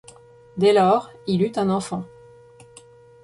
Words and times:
Dès 0.57 0.73
lors, 0.73 1.11
il 1.27 1.43
eut 1.43 1.51
un 1.57 1.69
enfant. 1.69 2.05